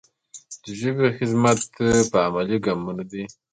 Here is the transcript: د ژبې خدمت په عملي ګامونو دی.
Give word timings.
د 0.63 0.65
ژبې 0.79 1.07
خدمت 1.17 1.59
په 2.11 2.17
عملي 2.25 2.57
ګامونو 2.65 3.03
دی. 3.11 3.23